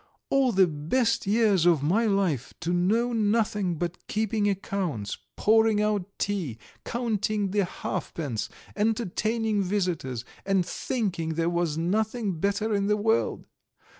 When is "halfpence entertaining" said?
7.65-9.61